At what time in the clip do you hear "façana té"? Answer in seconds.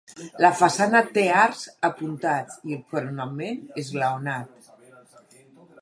0.59-1.25